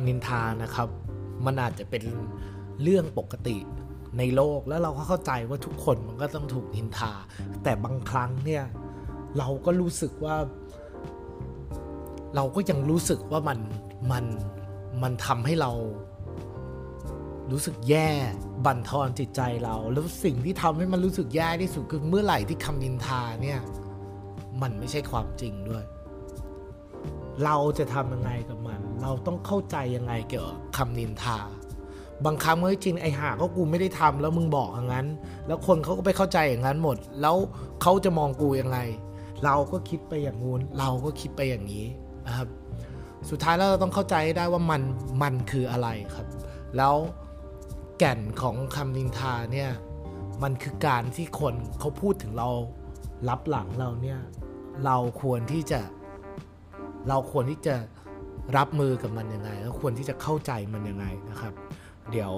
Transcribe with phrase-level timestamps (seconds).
[0.00, 0.88] ำนินทานะครับ
[1.46, 2.02] มันอาจจะเป็น
[2.82, 3.56] เรื่องปกติ
[4.18, 7.12] ในโลกแล้วเราก็เข้าใจว่าทุกคนมันก็ต้องถูกนินทา
[7.62, 8.64] แต่บางครั้งเนี่ย
[9.38, 10.36] เราก็รู้สึกว่า
[12.36, 13.58] เราก็ยังรู้สึกว่ามัน
[14.12, 14.24] มัน
[15.02, 15.70] มันทำให้เรา
[17.52, 18.08] รู้สึกแย่
[18.64, 23.60] บั่นทอนจิตใจเราแล้วสิ่งที่ทำให้มันรู้สึกแย่ที่สุดคือเมื่อไหร่ที่คำนินทาเนี่ย
[24.62, 25.84] มันไม่ใช่ความจริงด้วย
[27.44, 31.38] เราจะทำยังไงกับมัน เราต้องเข้าใจยังไงเกี่ยวกับคำนินทา
[32.24, 35.06] บางครั้งเมื่อจริงไอ้ห่าก็กูไม่ได้ทำแล้วมึงบอกอย่างนั้น
[35.46, 37.36] แล้วคนเขาก็ไปเข้าใจอย่างนั้นหมด แล้ว
[37.82, 38.78] เขาจะมองกูยังไง
[39.44, 41.86] เราก็คิดไปอย่างงู้น เราก็คิดไปอย่างนี้
[42.26, 42.48] นะครับ
[43.30, 44.82] สุดท้ายแล้วเราต้องเข้าใจได้ว่ามัน
[45.22, 46.26] มันคืออะไรครับ
[46.76, 46.94] แล้ว
[47.98, 49.70] แก่นของคำนินทาเนี่ย
[50.42, 52.48] มันคือการที่คนเขาพูดถึงเรา
[53.28, 54.20] รับหลังเราเนี่ย
[54.84, 55.80] เราควรที่จะ
[57.08, 57.76] เราควรที่จะ
[58.56, 61.52] รับมือกับมันยังไง แล้วควรที่จะเข้าใจมันยังไงนะครับ
[62.10, 62.32] เดี๋ยว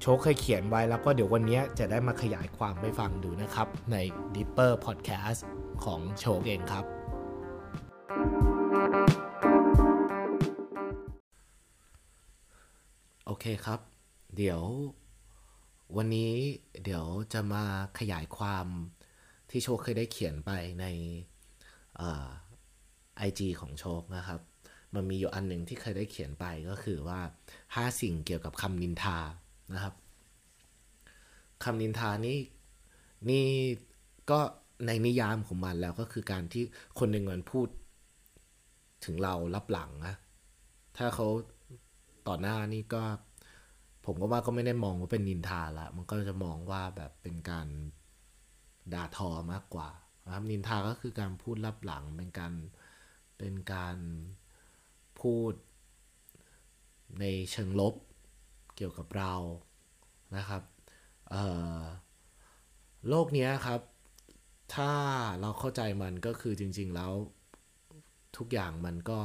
[0.00, 3.96] โชคเคยเขียนไว้แล้วก็เดี๋ยววันนี้จะได้มาขยายความให้ฟังดูนะครับ ใน
[4.34, 5.40] Deeper Podcast
[5.84, 6.84] ของโชคเองครับ
[13.26, 13.80] โอเคครับ
[14.36, 14.62] เดี๋ยว
[15.96, 16.32] วันนี้
[16.84, 17.64] เดี๋ยวจะมา
[17.98, 18.66] ขยายความ
[19.50, 20.50] ที่โชคเคยได้เขียนไป
[20.80, 20.86] ใน
[23.16, 24.40] ไอจีของโชคนะครับ
[24.94, 27.20] มันมีอยู่อันหนึ่งที่เคยได้เขียนไปก็คือว่า
[27.58, 29.18] 5 สิ่งเกี่ยวกับคำนินทา
[29.74, 29.94] นะครับ
[31.64, 32.38] คำนินทานี่
[33.30, 33.46] นี่
[34.30, 34.40] ก็
[34.86, 36.64] ในนิยามของมันแล้วก็คือการที่
[36.98, 37.68] คนหนึ่งมันพูด
[39.04, 40.14] ถึงเรารับหลังนะ
[40.96, 41.26] ถ้าเขา
[42.28, 43.02] ต่อหน้านี่ก็
[44.06, 47.68] ผมก็ว่าก็ไม่ได้มองว่าเป็นนินทาละมันก็จะมองว่าแบบเป็นการ
[48.94, 49.88] ด่าทอมากกว่า
[50.24, 52.52] นะครับนินทาก็คือการพูดรับหลังเป็นการ
[53.38, 53.96] เป็นการ
[55.20, 55.52] พูด
[57.20, 57.94] ในเชิงลบ
[58.76, 59.34] เกี่ยวกับเรา
[60.36, 60.62] นะครับ
[63.08, 63.80] โลกนี้ครับ
[64.74, 64.92] ถ้า
[65.40, 67.12] เราเข้าใจมันก็คือจริง ๆ แล้ว
[68.36, 69.20] ทุกอย่างมันก็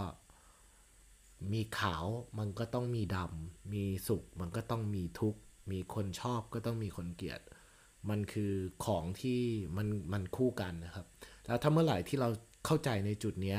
[1.53, 2.05] มีขาว
[2.39, 5.39] มันก็ต้องมีดำ มีสุขมันก็ต้องมีทุกข์
[5.71, 7.41] มีคนชอบก็ต้องมีคนเกลียด
[8.09, 8.53] มันคือ
[8.85, 9.41] ของที่
[9.77, 11.05] มันมันคู่กันนะครับ
[11.45, 12.29] แล้วถ้าเมื่อไหร่ที่เรา
[12.65, 13.57] เข้าใจในจุดนี้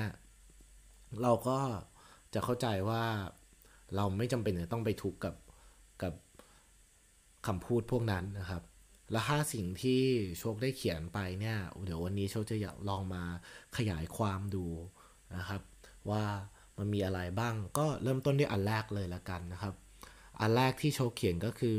[1.23, 1.59] เราก็
[2.35, 3.03] จะเข้าใจว่า
[3.97, 5.35] เราไม่จำเป็นจะต้องไปทุกข์กับ
[6.03, 6.15] กับ
[7.47, 8.63] คำพูดพวกนั้นนะครับ
[9.13, 10.03] และห้าสิ่งที่
[10.39, 13.23] โชคได้เขียนไปเนี่ย เดี๋ยววันนี้โชคจะอยากลองมา
[13.77, 14.67] ขยายความดู
[15.37, 15.61] นะครับ
[16.11, 16.25] ว่า
[16.79, 19.75] มันมีอะไรบ้าง ก็เริ่มต้นด้วยอันแรกเลยละกันนะครับ
[20.41, 21.79] อันแรกที่โชคเขียนก็คือ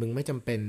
[0.00, 0.60] มึงไม่จำเป็น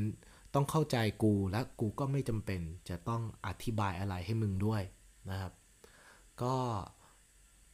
[0.56, 4.84] ต้องเข้าใจกูและกูก็ไม่จำเป็นจะต้องอธิบายอะไรให้มึงด้วย
[5.30, 5.54] นะครับ
[6.44, 6.56] ก็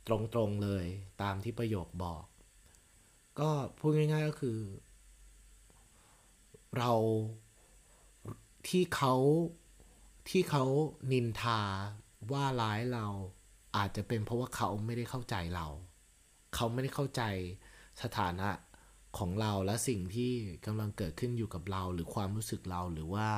[0.08, 0.86] ตรงๆเลย
[1.22, 2.24] ตามที่ประโยคบอก
[3.40, 3.50] ก็
[3.80, 4.60] พูดง่ายๆก็คือ
[6.78, 6.92] เรา
[8.68, 9.16] ที่เขา
[10.30, 10.64] ที่เขา
[11.12, 11.62] นินทา
[12.32, 13.08] ว่าร้ายเรา
[13.78, 15.68] อาจจะเป็นเพราะว่าเขาไม่ได้เข้าใจเรา
[16.56, 17.22] เขาไม่ได้เข้าใจ
[18.04, 18.50] สถานะ
[19.18, 20.32] ของเราและสิ่งที่
[20.66, 23.30] กำลังเกิดขึ้นอยู่กับเรา หรือความรู้สึกเราหรือว่า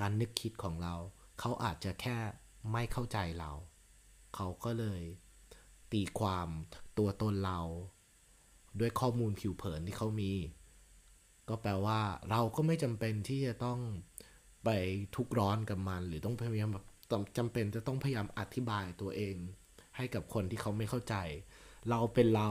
[0.00, 0.94] การนึกคิดของเรา
[1.40, 2.16] เขาอาจจะแค่
[2.72, 3.50] ไม่เข้าใจเรา
[4.34, 5.02] เขาก็เลย
[5.92, 6.48] ตีความ
[6.98, 7.60] ตัวตนเรา
[8.80, 10.32] ด้วยข้อมูลผิวเผินที่เขามี
[11.48, 12.00] ก็แปลว่า
[12.30, 13.78] เราก็ไม่จำเป็นที่จะต้อง
[14.64, 14.70] ไป
[15.16, 16.86] ทุกร้อนกับมัน หรือต้องพยายามแบบ
[17.38, 19.36] จำเป็นจะต้องพยายามอธิบายตัวเอง
[19.96, 21.14] ให้กับคนที่เขาไม่เข้าใจ
[21.90, 22.50] เราเป็นเรา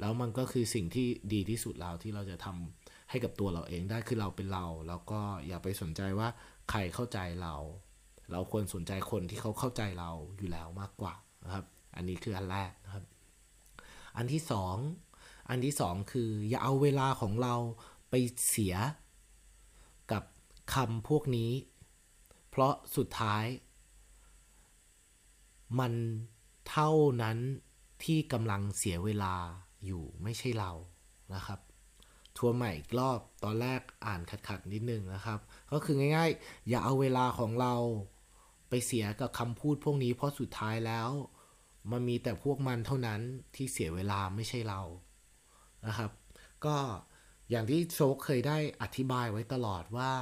[0.00, 6.28] แล้วมันก็คือสิ่งที่ดีที่สุดเราที่เราจะทำให้กับตัวเราเองได้คือเราเป็นเรา แล้วก็อย่าไปสนใจว่า
[6.70, 7.54] ใครเข้าใจเรา
[8.32, 11.64] เราควรสนใจคนที่เขาเข้าใจเราอยู่แล้วมากกว่านะครับ
[11.96, 13.04] อันนี้คืออันแรกนะครับ
[14.16, 14.76] อันที่สอง
[15.48, 17.54] อันที่สองคืออย่าเอาเวลาของเรา
[18.10, 18.14] ไป
[18.48, 18.74] เสีย
[20.12, 20.22] กับ
[20.74, 21.52] คำพวกนี้
[22.50, 23.44] เพราะสุดท้าย
[25.78, 25.92] มัน
[26.68, 26.90] เท่า
[27.22, 27.38] นั้น
[28.04, 29.34] ที่กำลังเสียเวลา
[29.86, 30.72] อยู่ไม่ใช่เรา
[31.34, 31.60] นะครับ
[32.36, 35.38] ทัวร์ใหม่อีกรอบตอนแรกอ่านขัดๆนิดนึงนะครับ
[35.72, 37.74] ก็คือง่าย ๆ อย่าเอาเวลาของเรา
[38.68, 41.10] ไปเสียกับคำพูดพวกนี้เพราะสุดท้ายแล้ว
[41.92, 43.20] มันมีแต่พวกมันเท่านั้น
[43.54, 44.80] ที่เสียเวลาไม่ใช่เรา
[45.86, 46.10] นะครับ
[46.64, 46.76] ก็
[47.50, 50.12] อย่างที่โชคเคยได้อธิบายไว้ตลอดว่า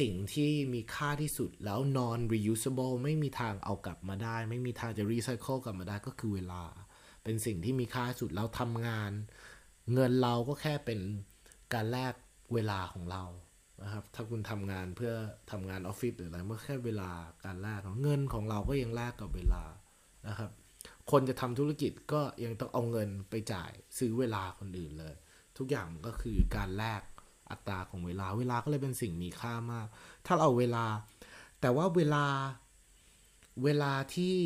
[0.00, 6.62] สิ่งที่มีค่าที่สุดแล้ว non reusable ไม่มีทางเอากลับมาได้ ไม่มีทางจะ recycle กลับมาได้ก็คือเวลา
[7.24, 9.10] เป็นสิ่งที่มีค่าสุดแล้วทำงาน
[9.92, 11.00] เงินเราก็แค่เป็น
[11.74, 12.14] การแลก
[12.54, 13.24] เวลาของเรา
[13.82, 15.12] นะครับ ถ้าคุณทำงานเพื่อ
[15.50, 17.10] ทำงานออฟฟิศหรืออะไรเมื่อแค่เวลา
[17.44, 19.62] การแลกเงินของเราก็ยังแลกกับเวลา
[20.28, 20.50] นะครับ
[21.10, 25.14] คนจะทำธุรกิจก็ยังต้องเอาเงินไปจ่ายซื้อเวลาคนอื่นเลย
[25.58, 27.02] ทุกอย่างก็คือการแลก
[27.50, 29.86] อัตราของเวลา เวลาก็เลยเป็นสิ่งมีค่ามาก
[30.26, 30.86] ถ้าเราเอาเวลา
[31.60, 32.24] แต่ว่าเวลา
[33.64, 34.38] เวลาที่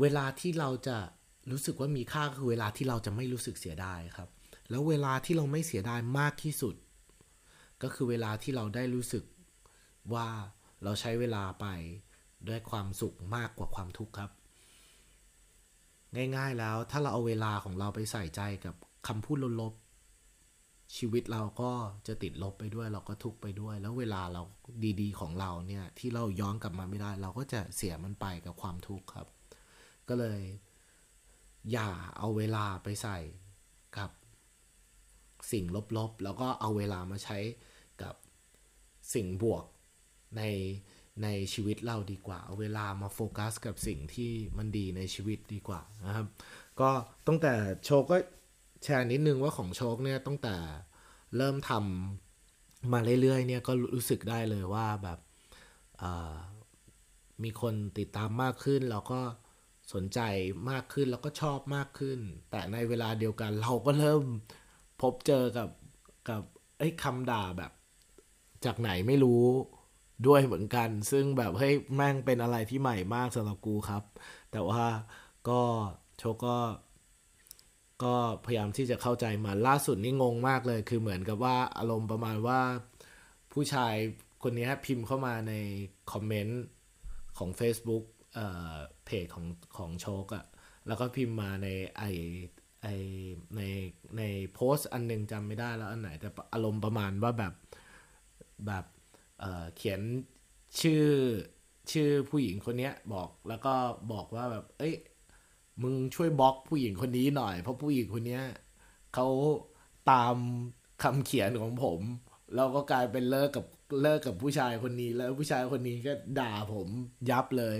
[0.00, 0.98] เวลาที่เราจะ
[1.50, 4.28] รู้สึกว่ามีค่าคือเวลาที่เราจะไม่รู้สึกเสียดายครับ
[4.70, 6.74] แล้วเวลาที่เราไม่เสียดายมากที่สุด
[7.82, 9.24] ก็คือเวลาที่เราได้รู้สึก
[10.14, 10.28] ว่า
[10.84, 11.66] เราใช้เวลาไป
[12.48, 14.30] ด้วยความสุขมากกว่าความทุกข์ครับ
[16.16, 18.74] ง่าย ๆ แล้ว ถ้าเราเอาเวลาของเราไปใส่ใจกับ
[19.08, 21.70] คำพูดลบๆชีวิตเราก็
[22.06, 24.42] จะติดลบไปด้วย เราก็ทุกไปด้วย แล้วเวลาเรา
[25.00, 29.28] ดีๆ ของเราเนี่ยที่เราย้อนกลับมาไม่ได้ เราก็จะเสียมันไปกับความทุกข์ครับ
[30.08, 30.40] ก็เลย
[31.72, 31.88] อย่า
[32.18, 33.18] เอาเวลาไปใส่
[33.98, 34.10] กับ
[35.52, 35.64] สิ่ง
[35.98, 37.38] ลบๆ แล้วก็เอาเวลามาใช้
[38.02, 38.14] กับ
[39.14, 39.64] สิ่งบวก
[40.36, 40.42] ใน
[41.22, 46.26] ในชีวิตเราดีกว่า เอาเวลามาโฟกัสกับสิ่งที่มันดีในชีวิตดีกว่านะครับ
[46.80, 46.90] ก็
[47.26, 47.54] ตั้งแต่
[47.86, 48.16] โชคก็
[48.84, 50.54] แชร์นิดนึงว่าของโชคเนี่ยตั้งแต่
[51.36, 55.18] เริ่มทำมาเรื่อยๆเนี่ยก็รู้สึกได้เลยว่าแบบ
[57.42, 59.20] มีคนติดตามมากขึ้นแล้วก็
[59.94, 60.20] สนใจ
[60.70, 62.18] มากขึ้นแล้วก็ชอบมากขึ้น
[62.50, 64.24] แต่ในเวลาเดียวกันเราก็เริ่ม
[65.00, 65.68] พบเจอกับ
[66.28, 66.42] กับ
[66.78, 67.72] ไอ้คำด่าแบบ
[68.64, 69.44] จากไหนไม่รู้
[70.26, 74.02] ด้วยเหมือนกัน ซึ่งแบบเฮ้ยแม่งเป็นอะไรที่ใหม่มากสำหรับกูครับ
[74.52, 74.84] แต่ว่า
[75.48, 75.60] ก็
[76.18, 76.56] โชก็
[78.04, 78.14] ก็
[78.44, 82.60] พยายามที่จะเข้าใจมาล่าสุดนี่งงมากเลย คือเหมือนกับว่าอารมณ์ประมาณว่า
[83.52, 83.94] ผู้ชาย
[84.42, 85.54] คนนี้พิมพ์เข้ามาใน
[86.12, 86.62] คอมเมนต์
[87.38, 88.74] ของ Facebook เอ่อ
[89.04, 89.46] เพจของ
[89.76, 90.44] ของโชกอะ
[90.86, 91.68] แล้วก็พิมพ์มาใน
[91.98, 92.04] ไอ
[92.82, 92.86] ไอ
[93.56, 93.62] ใน
[94.18, 94.22] ใน
[94.54, 97.52] โพสต์อันนึงจำไม่ได้แล้วอันไหน แต่อารมณ์ประมาณว่าแบบ
[98.66, 98.84] แบบ
[99.38, 100.00] เเขียน
[100.80, 101.04] ชื่อ
[101.92, 103.74] ชื่อผู้หญิงคนนี้บอกแล้วก็
[104.12, 104.94] บอกว่าแบบ เอ้ย
[105.82, 108.40] มึงช่วยบล็อกผู้หญิงคนนี้หน่อย เพราะผู้หญิงคนนี้
[109.14, 109.26] เขา
[110.10, 110.36] ตาม
[111.02, 112.00] คำเขียนของผม
[112.54, 113.66] แล้วก็กลายเป็นเลิกกับ
[114.02, 116.88] เลิกกับผู้ชายคนนี้ แล้วผู้ชายคนนี้ก็ด่าผม
[117.30, 117.78] ยับเลย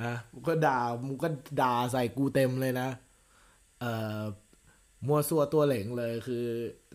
[0.00, 1.28] อะมก็ด่ามึงก็
[1.62, 2.88] ด่าใส่กูเต็มเลยนะ
[3.80, 4.22] เอ่อ
[5.06, 6.44] มัวซัวตัวเหลงเลยคือ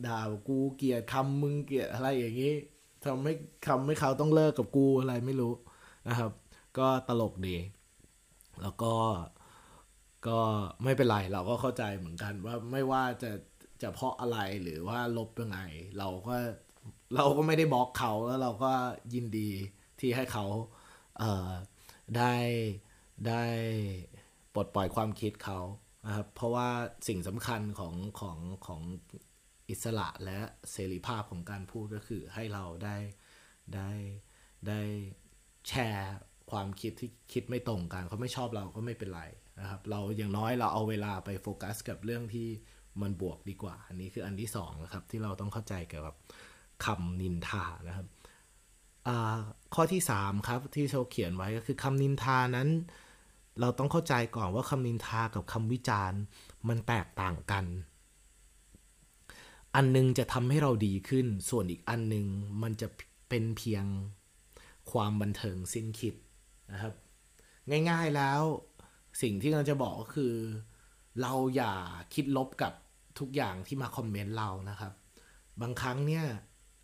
[0.07, 2.53] ด่ากูเกลียดคำมึงเกลียดอะไรอย่างนี้
[3.05, 3.33] ทำให้
[3.67, 5.53] ทำให้เขาต้องเลิกกับกูอะไรไม่รู้
[6.07, 6.31] นะครับ
[6.77, 7.57] ก็ตลกดี
[8.61, 8.93] แล้วก็
[10.27, 10.39] ก็
[10.83, 13.31] ไม่เป็นไร เราก็เข้าใจเหมือนกันว่าไม่ว่าจะ
[13.81, 15.59] จะเพราะอะไรหรือว่าลบยังไง
[15.99, 16.35] เราก็
[17.15, 18.73] เราก็ไม่ได้บล็อกเขาแล้วเราก็
[19.13, 19.49] ยินดี
[19.99, 20.45] ที่ให้เขา
[21.19, 21.49] เอ่อ
[22.17, 22.33] ได้
[23.27, 23.43] ได้
[24.53, 25.59] ปลดปล่อยความคิดเขา
[26.05, 26.69] นะครับเพราะว่า
[27.07, 28.81] สิ่งสำคัญของของของ
[29.71, 30.39] อิสระและ
[30.71, 32.97] เสรีภาพของการพูดก็คือให้เราได้
[33.75, 33.91] ได้
[34.67, 34.81] ได้
[35.67, 36.15] แชร์
[36.51, 39.23] ความคิดที่คิดไม่ตรงกันเขาไม่ชอบเราก็ไม่เป็นไร
[39.59, 42.47] นะครับ เราอย่างน้อยเราเอาเวลาไปโฟกัสกับเรื่องที่
[43.01, 46.15] มันบวกดีกว่า อันนี้คืออันที่สองนะครับที่เราต้องเข้าใจเกี่ยวกับ
[46.85, 48.07] คำนินทานะครับ
[49.75, 52.69] ข้อที่สามครับที่โชเขียนไว้ก็คือคำนินทานั้น
[53.59, 56.21] เราต้องเข้าใจก่อนว่าคำนินทากับคำวิจารณ์
[56.67, 57.65] มันแตกต่างกัน
[59.75, 62.25] อันนึงจะทำให้เราดีขึ้น ส่วนอีกอันนึง
[62.63, 62.87] มันจะ
[63.29, 63.85] เป็นเพียง
[64.91, 66.13] ความบันเทิงสิ้นคิด
[66.71, 66.93] นะครับ
[67.89, 68.41] ง่ายๆแล้ว
[69.21, 70.33] สิ่งที่เราจะบอกก็คือ
[71.21, 71.73] เราอย่า
[72.13, 72.73] คิดลบกับ
[73.19, 74.93] ทุกอย่างที่มาคอมเมนต์เรานะครับ
[75.61, 76.25] บางครั้งเนี่ย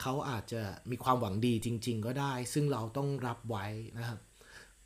[0.01, 0.61] เขาอาจจะ
[0.91, 3.65] มีความหวังดีจริง ๆ ก็ได้ ซึ่งเราต้องรับไว้
[3.97, 4.19] นะครับ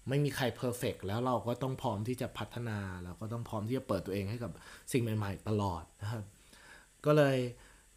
[0.09, 4.51] ไม่มีใครเพอร์เฟกแล้วเราก็ต้องพร้อมที่จะพัฒนา เราก็ต้องพร้อมที่จะเปิดตัวเองให้กับ
[4.91, 6.23] สิ่งใหม่ ๆ ตลอดนะครับ
[7.05, 7.37] ก็เลย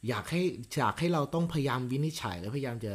[0.08, 0.42] อยากให้
[0.78, 2.94] อยากให้เราต้องพยายามวินิจฉัย และพยายามจะ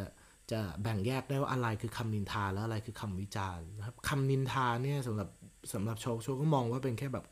[0.51, 5.29] จะแบ่งแยกได้ว่าอะไรคือคำนินทาแล้วอะไรคือคำวิจารณ์นะครับคำนินทาเนี่ยสำหรับ
[5.73, 7.25] สำหรับโชคโชคก็มองว่าเป็นแค่แบบ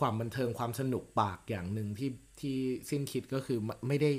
[0.00, 2.56] ความบันเทิงความสนุกปากอย่างหนึ่งที่ที่
[2.90, 4.10] สิ้นคิดก็คือไม่ได้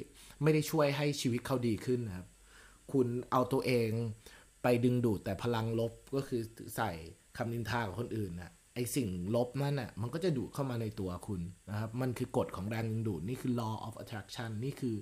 [0.44, 2.28] ไม่ได้ช่วยให้ชีวิตเขาดีขึ้นนะครับ
[2.92, 3.90] คุณเอาตัวเอง
[4.64, 6.42] ไปดึงดูดแต่พลังลบก็คือ
[6.76, 6.92] ใส่
[7.38, 14.96] คำนินทาของคนอื่นนะ ไอสิ่งลบนั่นน่ะมันก็จะดูดเข้ามาในตัวคุณนะครับ มันคือกฎของแรงดึงดูด นี่คือ law of attraction นี่คือ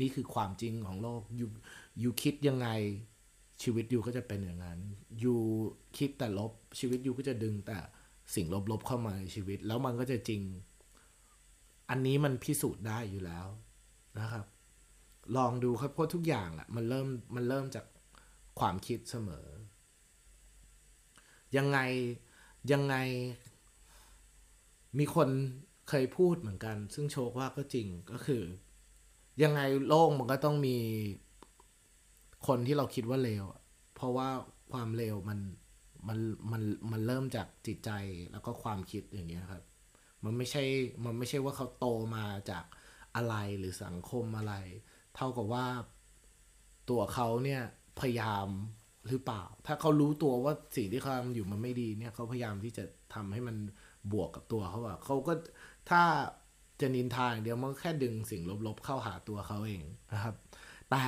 [0.00, 1.46] นี่คือความจริงของโลกยู
[2.02, 2.68] ยูคิดยังไง
[3.62, 4.78] ชีวิตยูก็จะเป็นอย่างนั้น
[5.22, 5.34] ยู
[5.96, 7.78] คิดแต่ลบชีวิตยูก็จะดึงแต่
[8.34, 10.40] สิ่งลบๆเข้ามาในชีวิต แล้วมันก็จะจริง
[11.90, 13.46] อันนี้มันพิสูจน์ได้อยู่แล้ว
[14.18, 14.46] นะครับ
[15.36, 17.86] ลองดูครับเพราะทุกอย่างอะมันเริ่มมันเริ่มจาก
[18.58, 19.46] ความคิดเสมอ
[21.56, 21.78] ยังไง
[22.72, 22.94] ยังไง
[24.98, 25.28] มีคน
[25.88, 28.42] เคยพูดเหมือนกัน ซึ่งโชคว่าก็จริงก็คือ
[29.42, 30.76] ยังไงโลกมันก็ต้องมี
[32.46, 33.44] คนที่เราคิดว่าเลว
[33.94, 34.28] เพราะว่า
[34.72, 35.38] ความเลวมัน
[36.08, 36.18] มัน
[36.52, 37.90] มันมันเริ่มจากจิตใจ
[38.32, 39.62] แล้วก็ความคิดอย่างเงี้ยครับ
[40.24, 40.64] มันไม่ใช่
[41.04, 42.64] มันไม่ใช่ว่าเขาโตมาจาก
[43.16, 44.54] อะไรหรือสังคมอะไร
[45.16, 45.66] เท่ากับว่า
[46.90, 47.62] ตัวเขาเนี่ย
[48.00, 48.46] พยายาม
[49.08, 52.84] หรือเปล่า ถ้าเขารู้ตัวว่าสิ่งที่เขาทำอยู่มันไม่ดีเนี่ยเขาพยายามที่จะ
[53.14, 53.56] ทำให้มัน
[54.12, 55.32] บวกกับตัวเขาอะเขาก็
[55.90, 56.02] ถ้า
[56.80, 60.34] จะนินทาอย่างเดียวมันแค่ดึงสิ่งลบๆเข้าหาตัวเขาเองนะครับ
[60.90, 61.04] แต่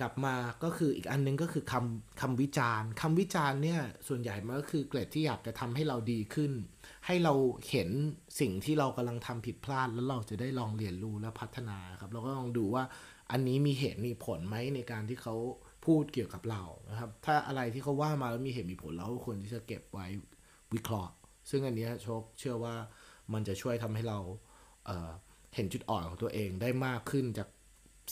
[0.00, 6.52] กลับมาก็คืออีกอันนึงก็คือคำคำวิจารณ์คำวิจารณ์เนี่ยส่วนใหญ่มันก็คือเกรดที่อยากจะทำให้เราดีขึ้น
[7.06, 7.34] ให้เรา
[7.70, 7.88] เห็น
[8.40, 12.84] สิ่งที่เรากำลังทำผิดพลาด แล้วเราจะได้ลองเรียนรู้และพัฒนาครับ เราก็ลองดูว่า
[13.30, 15.34] อันนี้มีเหตุมีผลไหมในการที่เขา
[15.84, 20.06] พูดเกี่ยวกับเรานะครับ ถ้าอะไรที่เขาว่ามาแล้วมีเหตุมีผลเราก็ควรที่จะเก็บไว้
[20.74, 21.12] วิเคราะห์
[21.50, 22.74] ซึ่งอันนี้โชคเชื่อว่า
[23.32, 24.18] มันจะช่วยทำให้เรา
[24.86, 27.48] เเห็นจุดอ่อนของตัวเองได้มากขึ้นจาก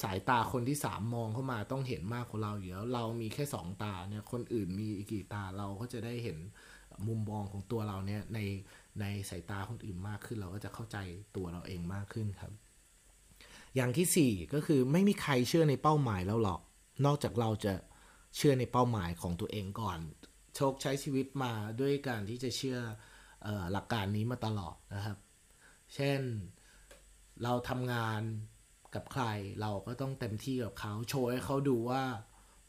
[0.02, 6.38] สายตาคนที่สามมองเข้ามาต้องเห็นมากกว่าเราอยู่แล้วเรามีแค่สองตาเนี่ยคนอื่นมีอีกกี่ตาเราก็จะได้เห็น
[7.08, 8.38] มุมมองของตัวเราเนี่ยใน
[9.00, 10.96] ในสายตาคนอื่นมากขึ้น เราก็จะเข้าใจ
[11.36, 12.52] ตัวเราเองมากขึ้นครับ
[13.76, 16.60] อย่างที่สี่ก็คือไม่มีใครเชื่อในเป้าหมายแล้วหรอก
[17.04, 17.74] นอกจากเราจะ
[18.36, 19.98] เชื่อในเป้าหมายของตัวเองก่อน
[20.56, 22.78] โชคใช้ชีวิตมาด้วยการที่จะเชื่อ
[23.46, 25.18] ออหลักการนี้มาตลอดนะครับ
[25.94, 26.20] เช่น
[27.42, 28.20] เราทำงาน
[28.94, 29.24] กับใคร
[29.60, 32.04] เราก็ต้องเต็มที่กับเขาโชว์ให้เขาดูว่า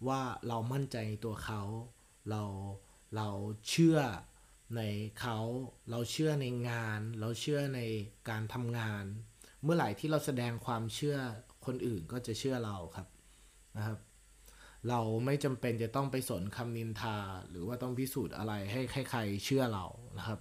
[0.07, 1.61] ว่าเรามั่นใจในตัวเขา
[2.29, 2.43] เรา
[3.15, 3.29] เรา
[3.69, 3.97] เชื่อ
[4.75, 4.81] ใน
[5.19, 5.37] เขา
[5.91, 7.81] เราเชื่อในงาน เราเชื่อใน
[8.29, 9.03] การทำงาน
[9.63, 11.17] เมื่อไหร่ที่เราแสดงความเชื่อ
[11.65, 13.07] คนอื่นก็จะเชื่อเราครับ
[13.77, 13.97] นะครับ
[14.89, 17.17] เราไม่จำเป็นจะต้องไปสนคำนินทา
[17.49, 19.85] หรือว่าต้องพิสูจน์อะไรให้ใครๆเชื่อเรา
[20.17, 20.39] นะครับ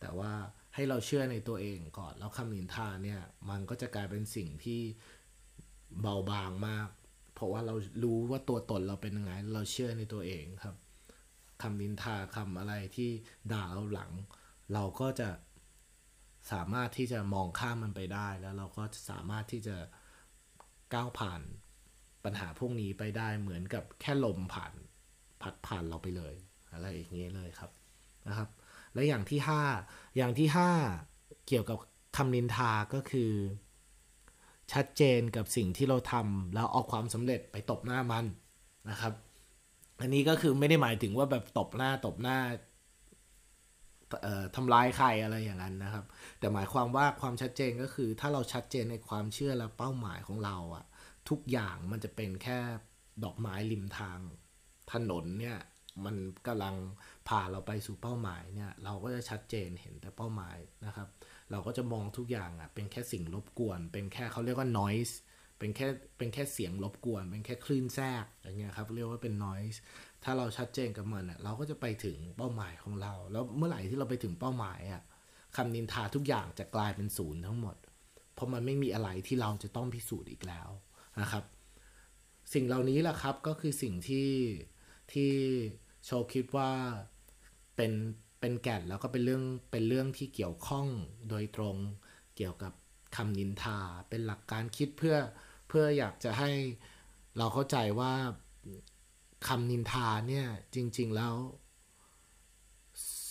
[0.00, 0.32] แต่ว่า
[0.74, 4.80] ให้เราเชื่อในตัวเองก่อนแล้วคำนินทาเนี่ยมันก็จะกลายเป็นสิ่งที่
[6.00, 6.88] เบาบางมาก
[7.34, 10.76] เพราะว่าเรารู้ว่าตัวตนเราเป็นยังไง เราเชื่อในตัวเองครับ
[11.62, 13.10] คำนินทาคำอะไรที่
[13.52, 14.12] ด่าเราหลัง
[14.74, 15.28] เราก็จะ
[16.52, 19.76] สามารถที่จะมองข้ามมันไปได้ แล้วเราก็สามารถที่จะ
[20.94, 21.40] ก้าวผ่าน
[22.24, 24.72] ปัญหาพวกนี้ไปได้เหมือนกับแค่ลมผ่าน
[25.42, 26.34] พัดผ่านเราไปเลย
[26.72, 27.70] อะไรอย่างเงี้ยเลยครับ
[28.28, 28.48] นะครับ
[28.94, 29.62] และอย่างที่ห้า
[30.16, 30.70] อย่างที่ห้า
[31.48, 31.78] เกี่ยวกับ
[32.16, 33.32] คำนินทาก็คือ
[34.72, 38.26] ชัดเจนกับสิ่งที่เราทำแล้วเอาความสำเร็จไปตบหน้ามัน
[38.90, 39.12] นะครับ
[40.00, 42.38] อันนี้ก็คือไม่ได้หมายถึงว่าแบบตบหน้าตบหน้า
[44.56, 46.04] ทำร้ายใครอะไรอย่างนั้นนะครับ
[46.38, 50.84] แต่หมายความว่าความชัดเจนก็คือถ้าเราชัดเจนในความเชื่อและเป้าหมายของเราอะ
[51.30, 52.58] ทุกอย่างมันจะเป็นแค่
[53.24, 54.18] ดอกไม้ริมทาง
[54.92, 55.58] ถนนเนี่ย
[56.04, 56.16] มัน
[56.46, 56.76] กำลัง
[57.28, 61.08] พาเราไปสู่เป้าหมายเนี่ยเราก็จะชัดเจนเห็นแต่เป้าหมายนะครับ
[61.50, 65.14] เราก็จะมองทุกอย่างอะเป็นแค่สิ่งรบกวน เป็นแค่เขาเรียกว่า noise
[65.58, 65.88] เป็นแค่
[66.18, 69.78] เป็นแค่เสียงรบกวน เป็นแค่คลื่นแทรกอย่างเงี้ยครับเรียกว่าเป็น noise
[70.24, 75.02] ถ้าเราชัดเจนกับมันอะเราก็จะไปถึงเป้าหมายของเรา แล้วเมื่อไหร่ที่เราไปถึงเป้าหมายอะ
[75.56, 77.76] คำนินทาทุกอย่างจะกลายเป็นศูนย์ทั้งหมด
[78.34, 80.68] เพราะมันไม่มีอะไรที่เราจะต้องพิสูจน์อีกแล้ว
[81.20, 81.44] นะครับ
[82.52, 84.30] สิ่งเหล่านี้แหละครับก็คือสิ่งที่
[85.12, 85.32] ที่
[86.04, 86.70] โชว์คิดว่า
[87.76, 87.92] เป็น
[88.40, 90.86] เป็นแก่นแล้วก็เป็นเรื่องเป็นเรื่องที่เกี่ยวข้อง
[91.28, 91.76] โดยตรง
[92.36, 92.72] เกี่ยวกับ
[93.16, 93.78] คำนินทา
[94.08, 95.16] เป็นหลักการคิดเพื่อ
[95.68, 96.50] เพื่ออยากจะให้
[97.38, 98.12] เราเข้าใจว่า
[99.48, 101.34] คำนินทาเนี่ยจริง ๆ แล้ว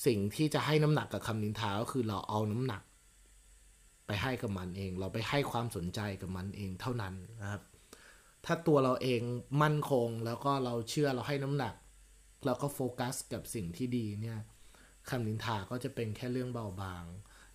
[0.05, 2.81] สิ่งที่จะให้น้ำหนักกับคำนินทาก็คือเราเอาน้ำหนัก
[4.07, 7.61] ไปให้กับมันเอง เราไปให้ความสนใจกับมันเองเท่านั้นนะครับ
[8.45, 9.21] ถ้าตัวเราเอง
[9.61, 11.73] มั่นคงแล้วก็เราเชื่อเราให้น้ำหนัก
[12.45, 14.39] เราก็โฟกัสกับสิ่งที่ดีเนี่ย
[15.09, 17.05] คำนินทาก็จะเป็นแค่เรื่องเบาบาง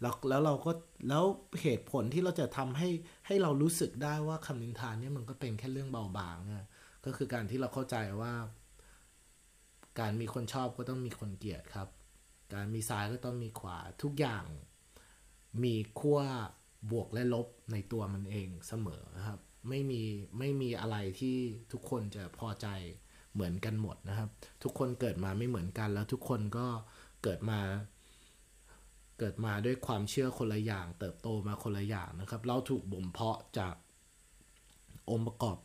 [0.01, 0.73] แล้วแล้วเราก็
[1.09, 1.25] แล้ว
[1.63, 2.89] เหตุผลที่เราจะทำให้
[3.27, 6.67] ให้เรารู้สึกได้ว่าคำนินทาเนี่ยมันก็เป็นแค่เรื่องเบาบางเนี่ย
[7.05, 8.33] ก็คือการที่เราเข้าใจว่า
[10.01, 11.89] การมีคนชอบก็ต้องมีคนเกลียดครับ
[12.55, 14.45] การมีซ้ายก็ต้องมีขวาทุกอย่าง
[15.65, 16.21] มีขั้ว
[16.91, 20.03] บวกและลบในตัวมันเองเสมอครับ ไม่มี
[20.39, 21.37] ไม่มีอะไรที่
[21.73, 22.69] ทุกคนจะพอใจ
[23.35, 24.29] เหมือนกันหมดนะครับ
[24.63, 26.67] ทุกคนเกิดมาไม่เหมือนกัน แล้วทุกคนก็
[27.23, 27.61] เกิดมา
[29.19, 33.75] เกิดมาด้วยความเชื่อคนละอย่าง เติบโตมาคนละอย่างนะครับ เราถูกบ่มเพาะจาก
[35.11, 35.59] องค์ประกอบ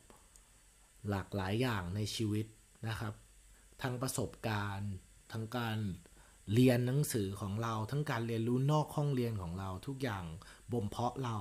[1.10, 2.45] หลากหลายอย่างในชีวิต
[2.88, 3.13] นะครับ
[3.81, 4.91] ทั้งประสบการณ์
[5.31, 5.77] ทั้งการ
[6.53, 10.24] เรียนหนังสือของเรา ทั้งการเรียนรู้นอกห้องเรียนของเรา ทุกอย่าง
[10.72, 11.38] บ่มเพาะเรา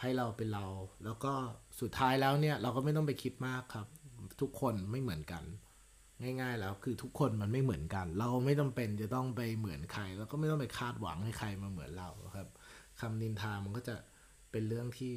[0.00, 0.66] ให้เราเป็นเรา
[1.04, 1.32] แล้วก็
[1.80, 3.86] สุดท้ายแล้วเนี่ยเราก็ไม่ต้องไปคิดมากครับ
[4.40, 5.44] ทุกคนไม่เหมือนกัน
[6.22, 12.48] ง่าย ๆ แล้วคือทุกคนมันไม่เหมือนกัน เราไม่จาเป็นจะต้องไปเหมือนใคร แล้วก็ไม่ต้องไปคาดหวังให้ใครมาเหมือนเราครับ
[13.00, 13.96] คำนินทามันก็จะ
[14.50, 15.12] เป็นเรื่องที่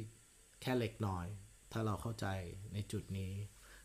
[0.62, 1.26] แค่เล็กน้อย
[1.72, 2.26] ถ้าเราเข้าใจ
[2.74, 3.32] ในจุดนี้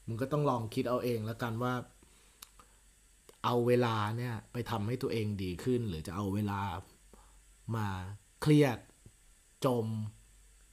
[0.08, 1.74] มันก็ต้องลองคิดเอาเองแล้วกันว่า
[3.46, 6.62] เอาเวลาเนี่ยไปทำให้ตัวเองดีขึ้น หรือจะเอาเวลา
[7.76, 7.88] มา
[8.42, 8.78] เครียด
[9.66, 9.88] จม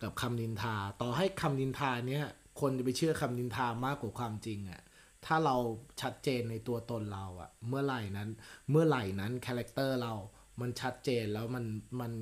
[0.02, 2.24] กับคำนินทา ต่อให้คำนินทาเนี่ย
[2.60, 4.82] คนจะไปเชื่อคำนินทามากกว่าความจริงอะ่ะ
[5.26, 5.56] ถ้าเรา
[6.00, 8.28] ชัดเจนในตัวตนเราอะ่ะ เมื่อไหร่นั้น
[8.70, 10.14] เมื่อไหร่นั้นคาแรคเตอร์เรา
[10.60, 11.64] มันชัดเจนแล้วมัน
[12.00, 12.12] มัน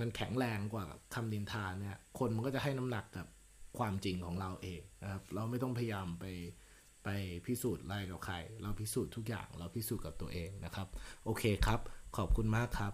[0.00, 0.84] มันแข็งแรงกว่า
[1.14, 3.26] คำนินทาเนี่ย คนมันก็จะให้น้ำหนักกับ
[3.78, 6.24] ความจริงของเราเองนะครับ เราไม่ต้องพยายามไป
[7.04, 7.08] ไป
[7.46, 10.88] พิสูจน์อะไรกับใคร เราพิสูจน์ทุกอย่าง เราพิสูจน์กับตัวเองนะครับ
[11.24, 11.80] โอเคครับ
[12.16, 12.92] ขอบคุณมากครับ